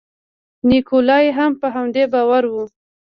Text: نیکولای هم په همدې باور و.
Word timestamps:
نیکولای 0.69 1.25
هم 1.37 1.51
په 1.61 1.67
همدې 1.75 2.03
باور 2.13 2.43
و. 2.51 2.55